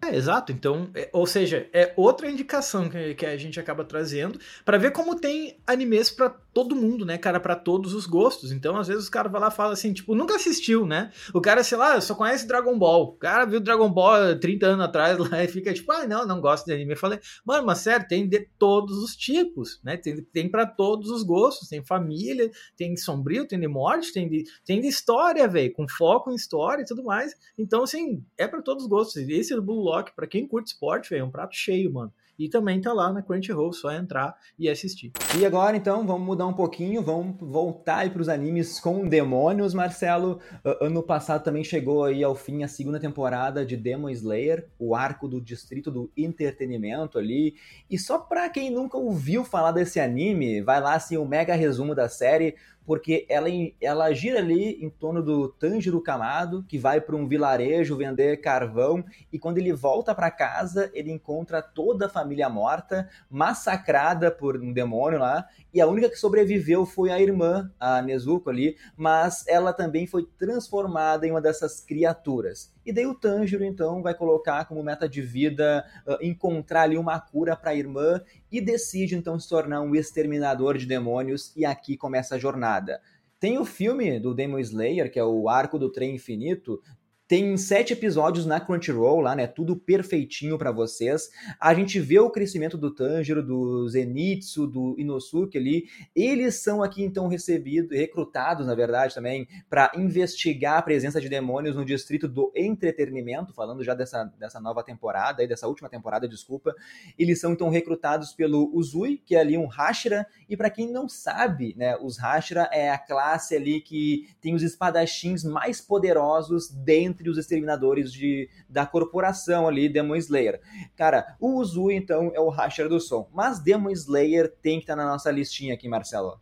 [0.00, 0.52] É, exato.
[0.52, 4.92] Então, é, ou seja, é outra indicação que, que a gente acaba trazendo para ver
[4.92, 8.50] como tem animes para todo mundo, né, cara, para todos os gostos.
[8.50, 11.12] Então, às vezes os caras vai lá e fala assim, tipo, nunca assistiu, né?
[11.32, 13.04] O cara, sei lá, só conhece Dragon Ball.
[13.04, 16.40] O cara viu Dragon Ball 30 anos atrás lá e fica tipo, ah, não, não
[16.40, 16.94] gosto de anime.
[16.94, 19.96] Eu falei, mano, mas sério, tem de todos os tipos, né?
[19.96, 21.68] Tem, tem para todos os gostos.
[21.68, 25.86] Tem família, tem de sombrio, tem de morte, tem de, tem de história, velho, com
[25.88, 27.36] foco em história e tudo mais.
[27.56, 29.16] Então, assim, é para todos os gostos.
[29.28, 32.12] Esse do Blue Lock, para quem curte esporte, é um prato cheio, mano.
[32.38, 35.12] E também tá lá na Crunchyroll, só entrar e assistir.
[35.38, 40.40] E agora então, vamos mudar um pouquinho, vamos voltar para os animes com demônios, Marcelo.
[40.80, 45.26] Ano passado também chegou aí ao fim a segunda temporada de Demon Slayer, o arco
[45.26, 47.56] do distrito do entretenimento ali.
[47.90, 51.54] E só para quem nunca ouviu falar desse anime, vai lá assim o um mega
[51.54, 52.54] resumo da série
[52.88, 53.48] porque ela,
[53.82, 59.04] ela gira ali em torno do Tanjiro Kamado, que vai para um vilarejo vender carvão,
[59.30, 64.72] e quando ele volta para casa, ele encontra toda a família morta, massacrada por um
[64.72, 69.74] demônio lá, e a única que sobreviveu foi a irmã, a Nezuko ali, mas ela
[69.74, 72.72] também foi transformada em uma dessas criaturas.
[72.88, 77.20] E daí o Tanjiro, então, vai colocar como meta de vida uh, encontrar ali uma
[77.20, 78.18] cura para a irmã
[78.50, 82.98] e decide, então, se tornar um exterminador de demônios, e aqui começa a jornada.
[83.38, 86.80] Tem o filme do Demon Slayer, que é o Arco do Trem Infinito,
[87.28, 89.46] Tem sete episódios na Crunchyroll lá, né?
[89.46, 91.28] Tudo perfeitinho para vocês.
[91.60, 95.84] A gente vê o crescimento do Tanjiro, do Zenitsu, do Inosuke ali.
[96.16, 101.76] Eles são aqui então recebidos, recrutados, na verdade, também, para investigar a presença de demônios
[101.76, 106.74] no distrito do entretenimento, falando já dessa, dessa nova temporada, dessa última temporada, desculpa.
[107.18, 111.06] Eles são então recrutados pelo Uzui, que é ali um Hashira, e para quem não
[111.06, 117.17] sabe, né, os Hashira é a classe ali que tem os espadachins mais poderosos dentro
[117.18, 120.60] entre os exterminadores de, da corporação ali, Demon Slayer.
[120.96, 123.28] Cara, o Uzui, então, é o Rasher do som.
[123.34, 126.40] Mas Demon Slayer tem que estar tá na nossa listinha aqui, Marcelo.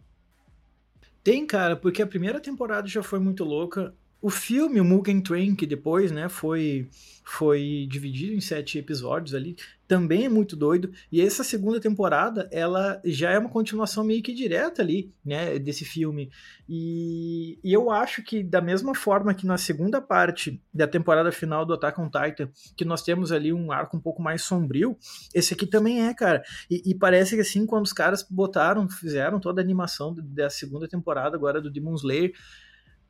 [1.25, 3.95] Tem, cara, porque a primeira temporada já foi muito louca.
[4.21, 6.89] O filme, o Mugen Train, que depois, né, foi,
[7.25, 10.93] foi dividido em sete episódios ali, também é muito doido.
[11.11, 15.85] E essa segunda temporada, ela já é uma continuação meio que direta ali, né, desse
[15.85, 16.31] filme.
[16.69, 21.65] E, e eu acho que da mesma forma que na segunda parte da temporada final
[21.65, 24.97] do Attack on Titan, que nós temos ali um arco um pouco mais sombrio,
[25.35, 26.43] esse aqui também é, cara.
[26.71, 30.89] E, e parece que assim, quando os caras botaram, fizeram toda a animação da segunda
[30.89, 32.33] temporada agora do Demon Slayer,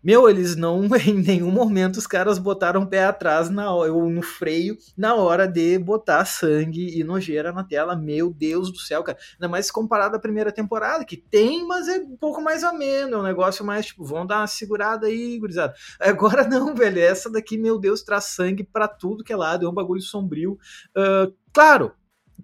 [0.07, 4.23] meu, eles não, em nenhum momento os caras botaram o pé atrás na, ou no
[4.23, 7.97] freio na hora de botar sangue e nojeira na tela.
[7.97, 9.19] Meu Deus do céu, cara.
[9.33, 13.17] Ainda mais comparado à primeira temporada, que tem, mas é um pouco mais ameno.
[13.17, 15.75] É um negócio mais tipo, vão dar uma segurada aí, gurizada.
[15.99, 17.01] Agora não, velho.
[17.01, 19.67] Essa daqui, meu Deus, traz sangue para tudo que é lado.
[19.67, 20.57] É um bagulho sombrio.
[20.97, 21.91] Uh, claro,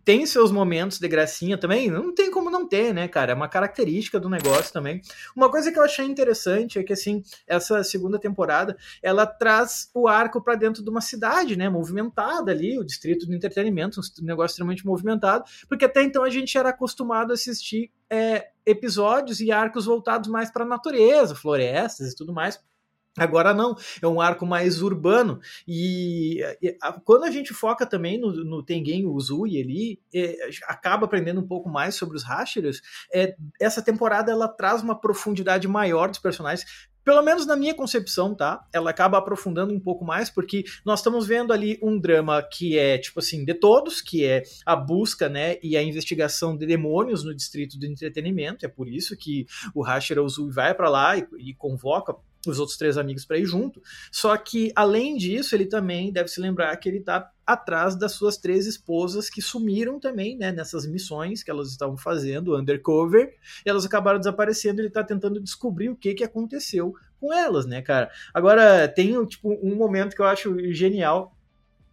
[0.04, 3.32] tem seus momentos de gracinha também, não tem como não ter, né, cara?
[3.32, 5.00] É uma característica do negócio também.
[5.34, 10.08] Uma coisa que eu achei interessante é que, assim, essa segunda temporada, ela traz o
[10.08, 14.54] arco para dentro de uma cidade, né, movimentada ali, o distrito do entretenimento, um negócio
[14.54, 19.86] extremamente movimentado, porque até então a gente era acostumado a assistir é, episódios e arcos
[19.86, 22.58] voltados mais para a natureza, florestas e tudo mais.
[23.18, 25.38] Agora não, é um arco mais urbano.
[25.68, 31.04] E, e a, quando a gente foca também no, no Tengen Uzui ali, é, acaba
[31.04, 32.80] aprendendo um pouco mais sobre os Hashiras,
[33.12, 36.66] é, essa temporada ela traz uma profundidade maior dos personagens,
[37.04, 38.64] pelo menos na minha concepção, tá?
[38.72, 42.96] Ela acaba aprofundando um pouco mais, porque nós estamos vendo ali um drama que é,
[42.96, 47.34] tipo assim, de todos, que é a busca, né, e a investigação de demônios no
[47.34, 48.64] distrito do entretenimento.
[48.64, 52.14] É por isso que o Hashira Uzui vai para lá e, e convoca
[52.46, 53.82] os outros três amigos para ir junto.
[54.10, 58.36] Só que, além disso, ele também deve se lembrar que ele está atrás das suas
[58.36, 63.84] três esposas que sumiram também, né, nessas missões que elas estavam fazendo, undercover, e elas
[63.84, 68.10] acabaram desaparecendo, ele está tentando descobrir o que que aconteceu com elas, né, cara?
[68.34, 71.36] Agora, tem, tipo, um momento que eu acho genial,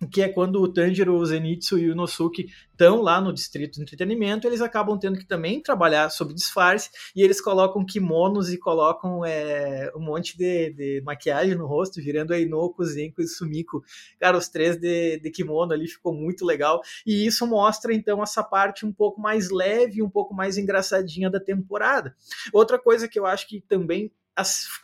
[0.07, 3.81] que é quando o Tanjiro, o Zenitsu e o Nosuke estão lá no distrito de
[3.81, 9.25] entretenimento, eles acabam tendo que também trabalhar sob disfarce, e eles colocam kimonos e colocam
[9.25, 13.83] é, um monte de, de, maquiagem no rosto, virando a Inoko, Zenko e Sumiko.
[14.19, 18.43] Cara, os três de, de kimono ali ficou muito legal, e isso mostra então essa
[18.43, 22.15] parte um pouco mais leve, um pouco mais engraçadinha da temporada.
[22.53, 24.11] Outra coisa que eu acho que também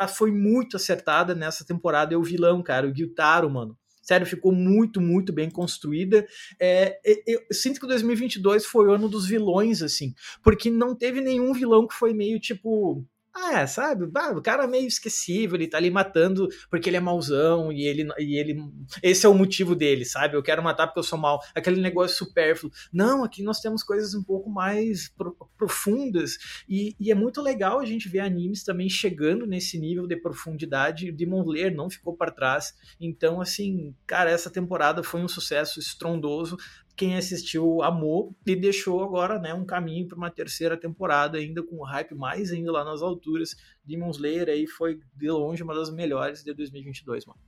[0.10, 5.02] foi muito acertada nessa temporada é o vilão, cara, o Gyutaro, mano sério, ficou muito,
[5.02, 6.26] muito bem construída.
[6.60, 10.14] É, eu, sinto que 2022 foi o ano dos vilões, assim,
[10.44, 13.04] porque não teve nenhum vilão que foi meio tipo
[13.38, 14.06] ah, é, sabe?
[14.06, 18.08] o cara é meio esquecível, ele tá ali matando porque ele é mauzão e ele,
[18.18, 18.64] e ele.
[19.04, 20.38] Esse é o motivo dele, sabe?
[20.38, 21.42] Eu quero matar porque eu sou mal.
[21.54, 22.72] Aquele negócio supérfluo.
[22.94, 26.38] Não, aqui nós temos coisas um pouco mais pro, profundas
[26.70, 31.12] e, e, é muito legal a gente ver animes também chegando nesse nível de profundidade.
[31.12, 32.74] Demon Slayer não ficou para trás.
[33.02, 36.56] Então, assim, cara, essa temporada foi um sucesso estrondoso
[36.96, 41.78] quem assistiu amou e deixou agora né, um caminho para uma terceira temporada, ainda com
[41.78, 43.56] o hype mais ainda lá nas alturas.
[43.84, 47.40] Demon Slayer aí foi de longe uma das melhores de 2022, mano.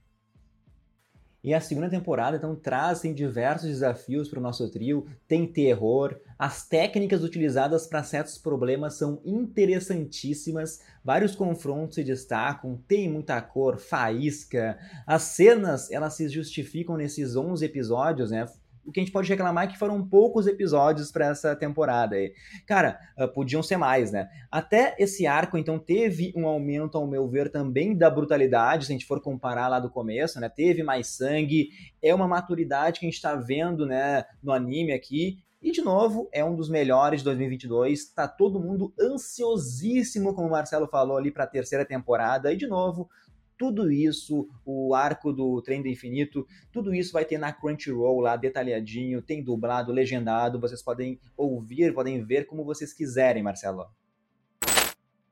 [1.43, 5.07] E a segunda temporada, então, traz diversos desafios para o nosso trio.
[5.27, 13.09] Tem terror, as técnicas utilizadas para certos problemas são interessantíssimas, vários confrontos se destacam, tem
[13.09, 14.77] muita cor, faísca.
[15.05, 18.45] As cenas, elas se justificam nesses 11 episódios, né?
[18.87, 22.15] O que a gente pode reclamar é que foram poucos episódios para essa temporada.
[22.15, 22.33] aí.
[22.65, 24.29] cara, uh, podiam ser mais, né?
[24.49, 28.95] Até esse arco, então, teve um aumento, ao meu ver, também da brutalidade, se a
[28.95, 30.47] gente for comparar lá do começo, né?
[30.47, 31.69] Teve mais sangue,
[32.01, 35.39] é uma maturidade que a gente está vendo, né, no anime aqui.
[35.61, 38.13] E, de novo, é um dos melhores de 2022.
[38.13, 42.53] Tá todo mundo ansiosíssimo, como o Marcelo falou ali, para a terceira temporada.
[42.53, 43.09] E, de novo,
[43.57, 48.35] tudo isso, o arco do Trem do Infinito, tudo isso vai ter na Crunchyroll lá
[48.35, 53.87] detalhadinho, tem dublado, legendado, vocês podem ouvir, podem ver como vocês quiserem, Marcelo.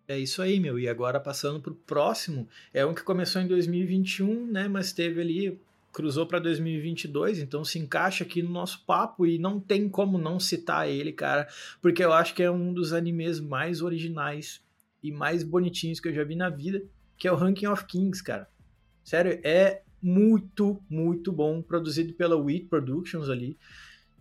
[0.07, 0.77] É isso aí, meu.
[0.77, 5.59] E agora passando pro próximo, é um que começou em 2021, né, mas teve ali
[5.95, 10.41] cruzou para 2022, então se encaixa aqui no nosso papo e não tem como não
[10.41, 11.47] citar ele, cara,
[11.81, 14.61] porque eu acho que é um dos animes mais originais
[15.01, 16.83] e mais bonitinhos que eu já vi na vida,
[17.17, 18.47] que é o Ranking of Kings, cara.
[19.03, 23.57] Sério, é muito, muito bom, produzido pela Wheat Productions ali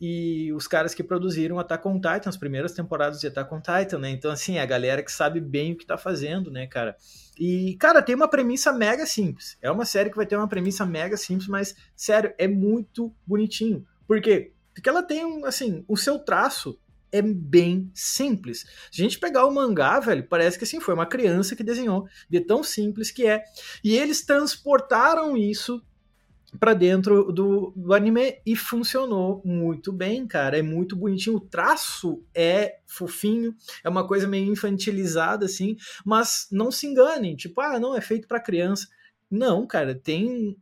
[0.01, 3.99] e os caras que produziram Attack on Titan, as primeiras temporadas de Attack on Titan,
[3.99, 4.11] né?
[4.11, 6.97] Então, assim, a galera que sabe bem o que tá fazendo, né, cara?
[7.39, 9.57] E, cara, tem uma premissa mega simples.
[9.63, 13.87] É uma série que vai ter uma premissa mega simples, mas, sério, é muito bonitinho.
[14.07, 14.53] Por quê?
[14.75, 16.79] Porque ela tem, assim, o seu traço
[17.15, 18.67] é bem simples.
[18.91, 22.09] Se a gente pegar o mangá, velho, parece que assim foi uma criança que desenhou,
[22.29, 23.45] de tão simples que é.
[23.85, 25.81] E eles transportaram isso
[26.59, 30.59] para dentro do, do anime e funcionou muito bem, cara.
[30.59, 31.37] É muito bonitinho.
[31.37, 37.61] O traço é fofinho, é uma coisa meio infantilizada, assim, mas não se enganem, tipo,
[37.61, 38.89] ah, não, é feito para criança.
[39.31, 40.57] Não, cara, tem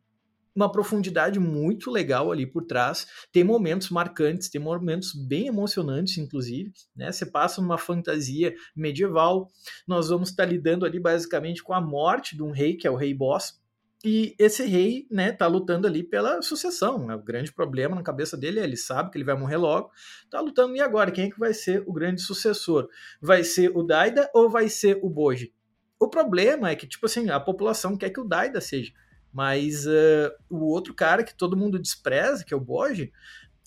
[0.54, 3.06] uma profundidade muito legal ali por trás.
[3.32, 6.72] Tem momentos marcantes, tem momentos bem emocionantes, inclusive.
[6.94, 7.10] Né?
[7.10, 9.48] Você passa numa fantasia medieval.
[9.86, 12.96] Nós vamos estar lidando ali basicamente com a morte de um rei, que é o
[12.96, 13.60] rei boss.
[14.04, 17.06] E esse rei, né, tá lutando ali pela sucessão.
[17.06, 17.14] Né?
[17.14, 19.90] O grande problema na cabeça dele é ele sabe que ele vai morrer logo.
[20.28, 22.88] Tá lutando e agora quem é que vai ser o grande sucessor?
[23.20, 25.54] Vai ser o Daida ou vai ser o Boji?
[26.00, 28.92] O problema é que tipo assim, a população quer que o Daida seja,
[29.32, 33.12] mas uh, o outro cara que todo mundo despreza, que é o Boji,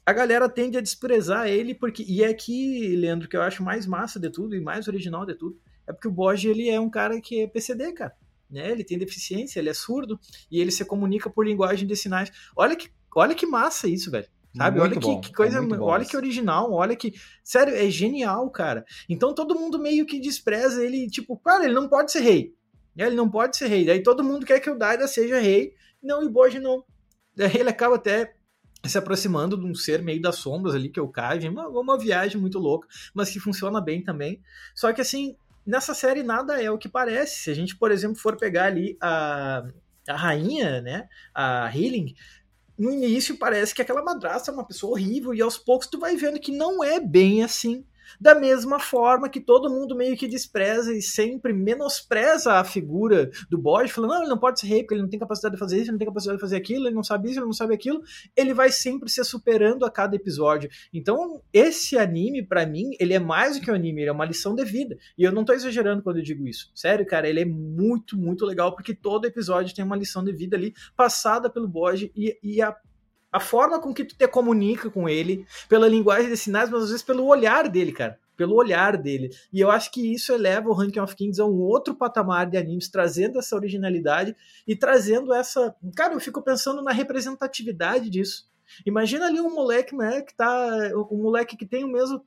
[0.05, 3.85] a galera tende a desprezar ele porque e é aqui, Leandro, que eu acho mais
[3.87, 6.89] massa de tudo e mais original de tudo, é porque o Boji ele é um
[6.89, 8.13] cara que é PCD, cara
[8.49, 8.71] né?
[8.71, 12.31] Ele tem deficiência, ele é surdo e ele se comunica por linguagem de sinais.
[12.55, 14.27] Olha que, olha que massa isso, velho.
[14.55, 14.79] Sabe?
[14.79, 17.13] olha que, que, coisa, é olha que original, olha que.
[17.43, 18.85] Sério, é genial, cara.
[19.09, 22.53] Então todo mundo meio que despreza ele, tipo, cara, ele não pode ser rei.
[22.95, 23.85] Ele não pode ser rei.
[23.85, 25.73] Daí todo mundo quer que o Daida seja rei.
[26.01, 26.83] Não, e Boji não.
[27.35, 28.35] Daí ele acaba até
[28.87, 31.49] se aproximando de um ser meio das sombras ali, que é o Kaiji.
[31.49, 34.41] Uma, uma viagem muito louca, mas que funciona bem também.
[34.73, 37.43] Só que assim, nessa série nada é o que parece.
[37.43, 39.63] Se a gente, por exemplo, for pegar ali a,
[40.07, 42.15] a rainha, né, a Healing,
[42.77, 46.15] no início parece que aquela madrasta é uma pessoa horrível e aos poucos tu vai
[46.15, 47.85] vendo que não é bem assim.
[48.19, 53.57] Da mesma forma que todo mundo meio que despreza e sempre menospreza a figura do
[53.57, 55.77] bode, falando, não, ele não pode ser rei, porque ele não tem capacidade de fazer
[55.77, 57.73] isso, ele não tem capacidade de fazer aquilo, ele não sabe isso, ele não sabe
[57.73, 58.01] aquilo.
[58.35, 60.69] Ele vai sempre se superando a cada episódio.
[60.93, 64.25] Então, esse anime, para mim, ele é mais do que um anime, ele é uma
[64.25, 64.97] lição de vida.
[65.17, 66.71] E eu não tô exagerando quando eu digo isso.
[66.75, 70.55] Sério, cara, ele é muito, muito legal, porque todo episódio tem uma lição de vida
[70.55, 72.75] ali, passada pelo bode, e, e a
[73.31, 76.89] a forma com que tu te comunica com ele, pela linguagem de sinais, mas às
[76.89, 78.19] vezes pelo olhar dele, cara.
[78.37, 79.29] Pelo olhar dele.
[79.51, 82.57] E eu acho que isso eleva o Ranking of Kings a um outro patamar de
[82.57, 84.35] animes, trazendo essa originalidade
[84.67, 85.73] e trazendo essa.
[85.95, 88.49] Cara, eu fico pensando na representatividade disso.
[88.85, 90.91] Imagina ali um moleque, né, que tá.
[91.09, 92.25] Um moleque que tem o mesmo.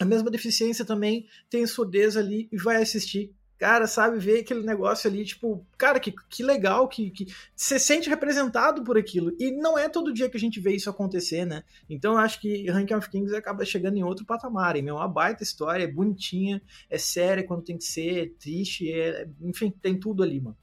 [0.00, 5.08] A mesma deficiência também, tem surdez ali e vai assistir cara, sabe, ver aquele negócio
[5.08, 9.32] ali, tipo, cara, que, que legal, que, que você sente representado por aquilo.
[9.38, 11.62] E não é todo dia que a gente vê isso acontecer, né?
[11.88, 14.74] Então eu acho que Ranking of Kings acaba chegando em outro patamar.
[14.82, 18.92] Meu, é uma baita história, é bonitinha, é séria quando tem que ser, é triste,
[18.92, 20.56] é, enfim, tem tudo ali, mano.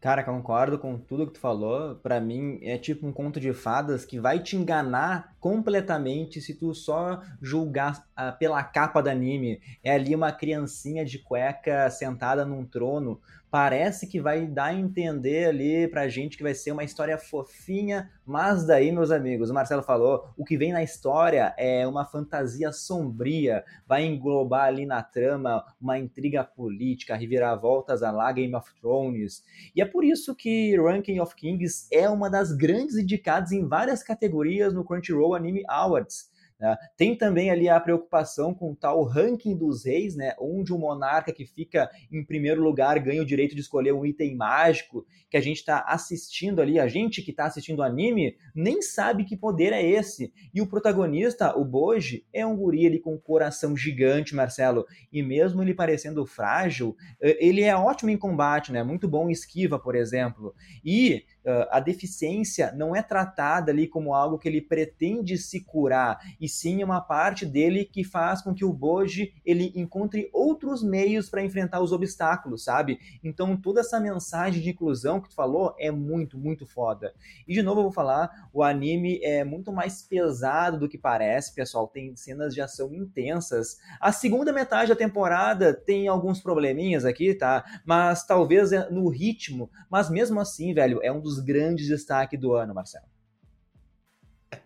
[0.00, 1.94] Cara, concordo com tudo que tu falou.
[1.96, 6.74] Para mim é tipo um conto de fadas que vai te enganar completamente se tu
[6.74, 9.60] só julgar ah, pela capa do anime.
[9.84, 15.46] É ali uma criancinha de cueca sentada num trono parece que vai dar a entender
[15.46, 19.82] ali pra gente que vai ser uma história fofinha, mas daí, meus amigos, o Marcelo
[19.82, 25.64] falou, o que vem na história é uma fantasia sombria, vai englobar ali na trama
[25.80, 29.42] uma intriga política, reviravoltas a lá Game of Thrones.
[29.74, 34.02] E é por isso que Ranking of Kings é uma das grandes indicadas em várias
[34.02, 36.29] categorias no Crunchyroll Anime Awards.
[36.60, 36.76] Né?
[36.96, 40.34] Tem também ali a preocupação com o tal ranking dos reis, né?
[40.38, 44.36] onde o monarca que fica em primeiro lugar ganha o direito de escolher um item
[44.36, 48.82] mágico que a gente está assistindo ali, a gente que está assistindo o anime, nem
[48.82, 50.32] sabe que poder é esse.
[50.52, 55.22] E o protagonista, o Boji, é um guri ali com um coração gigante, Marcelo, e
[55.22, 58.82] mesmo ele parecendo frágil, eh, ele é ótimo em combate, né?
[58.82, 60.52] Muito bom em esquiva, por exemplo.
[60.84, 66.18] E uh, a deficiência não é tratada ali como algo que ele pretende se curar,
[66.40, 71.28] e sim uma parte dele que faz com que o Boji ele encontre outros meios
[71.28, 72.98] para enfrentar os obstáculos, sabe?
[73.22, 77.12] Então toda essa mensagem de inclusão que tu falou é muito, muito foda.
[77.46, 81.54] E de novo eu vou falar, o anime é muito mais pesado do que parece,
[81.54, 83.78] pessoal, tem cenas de ação intensas.
[84.00, 87.64] A segunda metade da temporada tem alguns probleminhas aqui, tá?
[87.84, 92.54] Mas talvez é no ritmo, mas mesmo assim, velho, é um dos grandes destaques do
[92.54, 93.06] ano, Marcelo.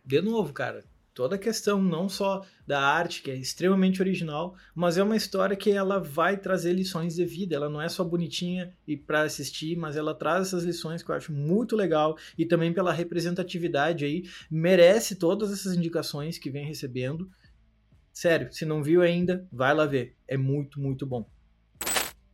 [0.04, 4.98] De novo, cara, toda a questão não só da arte, que é extremamente original, mas
[4.98, 7.54] é uma história que ela vai trazer lições de vida.
[7.54, 11.14] Ela não é só bonitinha e para assistir, mas ela traz essas lições que eu
[11.14, 17.30] acho muito legal e também pela representatividade aí merece todas essas indicações que vem recebendo.
[18.12, 20.16] Sério, se não viu ainda, vai lá ver.
[20.26, 21.28] É muito, muito bom.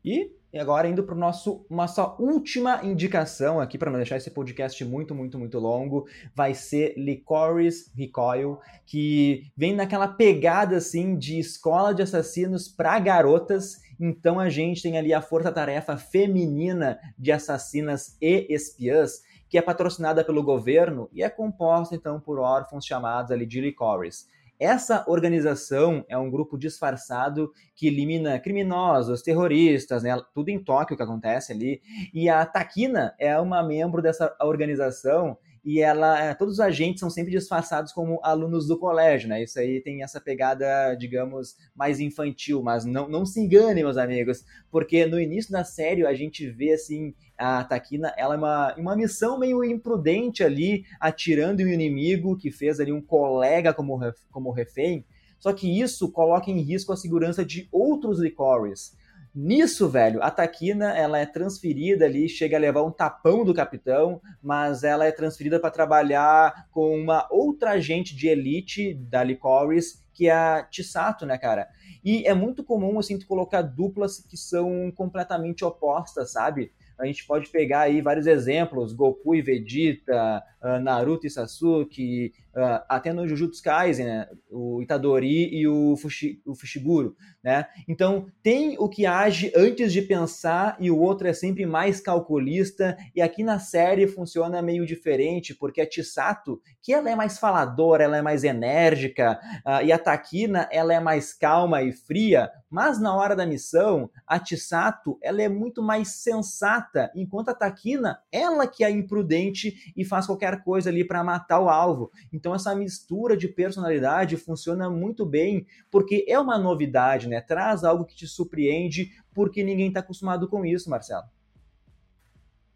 [0.04, 4.84] E e agora indo para nosso nossa última indicação aqui para não deixar esse podcast
[4.84, 11.94] muito muito muito longo, vai ser Licorice Recoil, que vem naquela pegada assim de escola
[11.94, 13.80] de assassinos para garotas.
[13.98, 20.24] Então a gente tem ali a força-tarefa feminina de assassinas e espiãs, que é patrocinada
[20.24, 24.26] pelo governo e é composta então por órfãos chamados ali de Licorice.
[24.60, 30.14] Essa organização é um grupo disfarçado que elimina criminosos, terroristas, né?
[30.34, 31.80] Tudo em Tóquio que acontece ali.
[32.12, 37.10] E a Takina é uma membro dessa organização e ela, é, todos os agentes são
[37.10, 39.42] sempre disfarçados como alunos do colégio, né?
[39.42, 44.44] Isso aí tem essa pegada, digamos, mais infantil, mas não, não se enganem, meus amigos,
[44.70, 48.96] porque no início da série a gente vê assim a Takina, ela é uma, uma
[48.96, 53.98] missão meio imprudente ali, atirando em um inimigo que fez ali um colega como,
[54.30, 55.04] como refém.
[55.38, 58.94] Só que isso coloca em risco a segurança de outros licores.
[59.32, 64.20] Nisso, velho, a Taquina ela é transferida ali, chega a levar um tapão do capitão,
[64.42, 70.26] mas ela é transferida para trabalhar com uma outra agente de elite da Licorice, que
[70.26, 71.68] é a Tisato, né, cara?
[72.04, 76.72] E é muito comum, assim, tu colocar duplas que são completamente opostas, sabe?
[76.98, 82.84] A gente pode pegar aí vários exemplos, Goku e Vegeta, ah, Naruto e Sasuke, uh,
[82.88, 84.28] até no Jujutsu Kaisen, né?
[84.50, 87.66] o Itadori e o, Fushi, o Fushiguro, né?
[87.88, 92.96] Então, tem o que age antes de pensar e o outro é sempre mais calculista,
[93.14, 98.04] e aqui na série funciona meio diferente, porque a Chisato, que ela é mais faladora,
[98.04, 103.00] ela é mais enérgica, uh, e a Takina, ela é mais calma e fria, mas
[103.00, 108.66] na hora da missão, a Chisato, ela é muito mais sensata, enquanto a Takina, ela
[108.66, 112.10] que é imprudente e faz qualquer coisa ali para matar o alvo.
[112.40, 117.38] Então essa mistura de personalidade funciona muito bem, porque é uma novidade, né?
[117.42, 121.26] Traz algo que te surpreende, porque ninguém está acostumado com isso, Marcelo.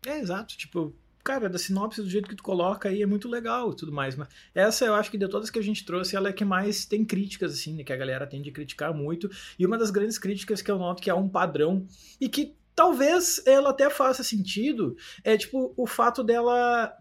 [0.07, 0.55] É, exato.
[0.59, 0.95] Tipo,
[1.25, 4.15] cara, da sinopse do jeito que tu coloca aí é muito legal e tudo mais,
[4.15, 6.85] mas essa eu acho que de todas que a gente trouxe, ela é que mais
[6.85, 10.19] tem críticas, assim, né, que a galera tende a criticar muito, e uma das grandes
[10.19, 11.87] críticas que eu noto que é um padrão,
[12.21, 16.95] e que talvez ela até faça sentido, é tipo o fato dela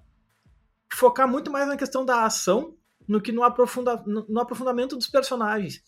[0.96, 2.76] focar muito mais na questão da ação
[3.08, 5.82] no que no, aprofunda, no, no aprofundamento dos personagens.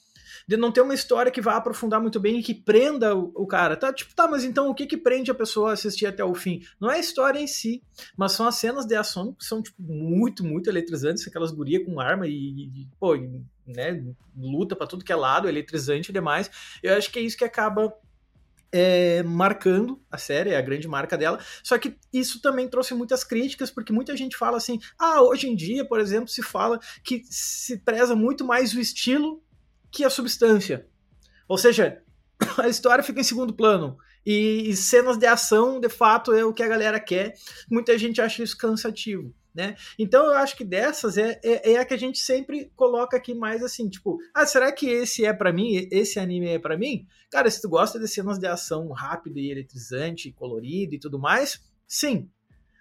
[0.47, 3.47] De não ter uma história que vá aprofundar muito bem e que prenda o, o,
[3.47, 3.75] cara.
[3.75, 6.35] Tá, tipo, tá, mas então o que que prende a pessoa a assistir até o
[6.35, 6.61] fim?
[6.79, 7.81] Não é a história em si,
[8.17, 11.25] mas são as cenas de ação que são, tipo, muito, muito eletrizantes.
[11.27, 13.15] Aquelas gurias com arma e, e pô,
[13.65, 14.03] né,
[14.37, 16.51] luta para tudo que é lado, eletrizante demais.
[16.83, 17.93] Eu acho que é isso que acaba
[18.71, 21.39] é, marcando a série, é a grande marca dela.
[21.63, 25.55] Só que isso também trouxe muitas críticas, porque muita gente fala assim: ah, hoje em
[25.55, 29.43] dia, por exemplo, se fala que se preza muito mais o estilo
[29.91, 30.87] que a substância.
[31.47, 32.01] Ou seja,
[32.57, 33.97] a história fica em segundo plano.
[34.25, 37.35] E, e cenas de ação, de fato, é o que a galera quer.
[37.69, 39.33] Muita gente acha isso cansativo.
[39.55, 39.75] Né?
[39.97, 43.33] Então eu acho que dessas é, é, é, a que a gente sempre coloca aqui
[43.33, 45.87] mais assim, tipo, ah, será que esse é para mim?
[45.89, 47.07] Esse anime é para mim?
[47.31, 51.63] Cara, se tu gosta de cenas de ação rápida e eletrizante, colorido e tudo mais,
[51.87, 52.29] sim.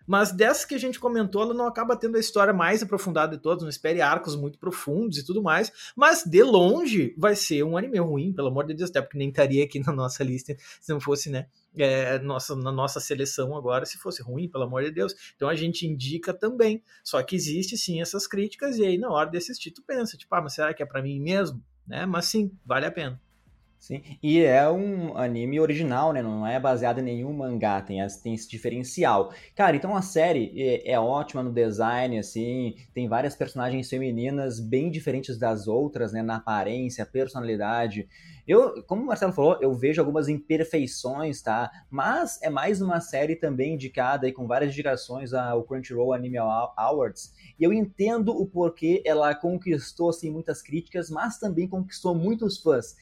[0.07, 3.43] Mas dessas que a gente comentou, ela não acaba tendo a história mais aprofundada de
[3.43, 7.77] todas, não espere arcos muito profundos e tudo mais, mas de longe vai ser um
[7.77, 10.93] anime ruim, pelo amor de Deus, até porque nem estaria aqui na nossa lista se
[10.93, 11.47] não fosse, né,
[11.77, 15.15] é, nossa, na nossa seleção agora se fosse ruim, pelo amor de Deus.
[15.37, 16.83] Então a gente indica também.
[17.03, 20.35] Só que existe sim essas críticas, e aí na hora de assistir, tu pensa, tipo,
[20.35, 21.63] ah, mas será que é para mim mesmo?
[21.87, 22.07] Né?
[22.07, 23.21] Mas sim, vale a pena.
[23.85, 26.23] Sim, e é um anime original, né?
[26.23, 29.31] Não é baseado em nenhum mangá, tem, tem esse diferencial.
[29.55, 34.91] Cara, então a série é, é, ótima no design, assim, tem várias personagens femininas bem
[34.91, 36.23] diferentes das outras, né?
[36.23, 38.09] Na aparência, personalidade.
[38.49, 41.71] Eu, como o Marcelo falou, eu vejo algumas imperfeições, tá?
[41.91, 47.35] Mas é mais uma série também indicada aí com várias indicações ao Crunchyroll Anime Awards.
[47.59, 52.97] E eu entendo o porquê ela conquistou assim muitas críticas, mas também conquistou muitos fãs.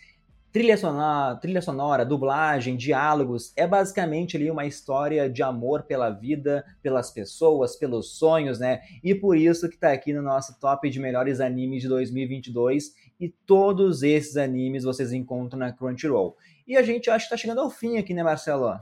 [0.52, 6.62] Trilha sonora, trilha sonora, dublagem, diálogos, é basicamente ali uma história de amor pela vida,
[6.82, 8.82] pelas pessoas, pelos sonhos, né?
[9.02, 13.30] E por isso que tá aqui no nosso top de melhores animes de 2022 e
[13.30, 16.36] todos esses animes vocês encontram na Crunchyroll.
[16.68, 18.78] E a gente acha que tá chegando ao fim aqui, né, Marcelo?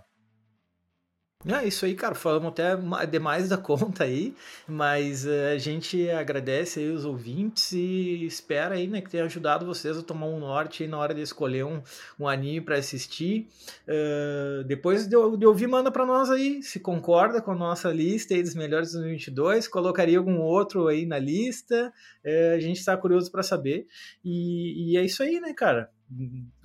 [1.46, 2.14] É isso aí, cara.
[2.14, 2.76] Falamos até
[3.06, 4.34] demais da conta aí,
[4.68, 9.64] mas uh, a gente agradece aí os ouvintes e espera aí, né, que tenha ajudado
[9.64, 11.80] vocês a tomar um norte na hora de escolher um,
[12.18, 13.48] um anime para assistir.
[13.88, 18.34] Uh, depois de, de, ouvir, manda para nós aí se concorda com a nossa lista
[18.34, 21.90] aí dos melhores de 2022, colocaria algum outro aí na lista.
[22.22, 23.86] Uh, a gente está curioso para saber.
[24.22, 25.90] E, e é isso aí, né, cara?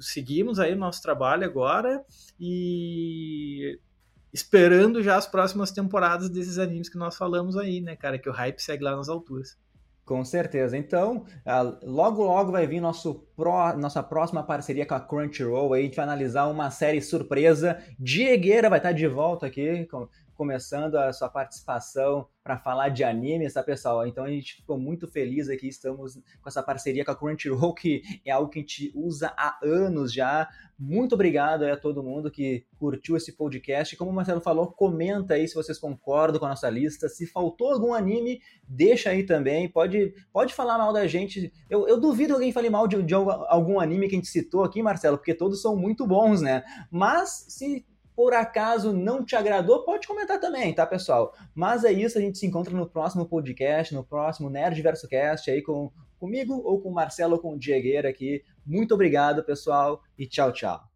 [0.02, 2.04] Seguimos aí o nosso trabalho agora
[2.38, 3.80] e
[4.36, 8.20] esperando já as próximas temporadas desses animes que nós falamos aí, né, cara?
[8.20, 9.58] Que o hype segue lá nas alturas.
[10.04, 10.78] Com certeza.
[10.78, 11.26] Então,
[11.82, 13.26] logo logo vai vir nosso
[13.78, 15.74] nossa próxima parceria com a Crunchyroll.
[15.74, 17.82] Aí a gente vai analisar uma série surpresa.
[17.98, 19.88] Diegueira vai estar de volta aqui,
[20.36, 24.06] começando a sua participação para falar de animes, tá, pessoal?
[24.06, 28.04] Então a gente ficou muito feliz aqui, estamos com essa parceria com a Crunchyroll, que
[28.24, 30.48] é algo que a gente usa há anos já.
[30.78, 33.96] Muito obrigado a todo mundo que curtiu esse podcast.
[33.96, 37.10] Como o Marcelo falou, comenta aí se vocês concordam com a nossa lista.
[37.10, 39.68] Se faltou algum anime, deixa aí também.
[39.68, 41.52] Pode, pode falar mal da gente.
[41.68, 44.64] Eu, eu duvido que alguém fale mal de, de algum anime que a gente citou
[44.64, 46.64] aqui, Marcelo, porque todos são muito bons, né?
[46.92, 47.86] Mas se
[48.16, 51.36] por acaso não te agradou, pode comentar também, tá, pessoal?
[51.54, 55.52] Mas é isso, a gente se encontra no próximo podcast, no próximo Nerd Verso Cast
[55.52, 58.44] aí com comigo ou com o Marcelo ou com o Diegueira aqui.
[58.66, 60.95] Muito obrigado, pessoal, e tchau, tchau.